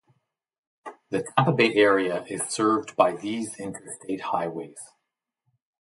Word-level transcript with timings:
The 1.11 1.21
Tampa 1.21 1.51
Bay 1.53 1.75
Area 1.75 2.23
is 2.27 2.41
served 2.49 2.95
by 2.95 3.11
these 3.15 3.59
interstate 3.59 4.21
highways. 4.21 4.79